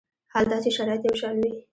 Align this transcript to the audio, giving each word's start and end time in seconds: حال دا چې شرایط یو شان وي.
حال 0.31 0.45
دا 0.51 0.57
چې 0.63 0.69
شرایط 0.77 1.01
یو 1.05 1.19
شان 1.21 1.35
وي. 1.41 1.51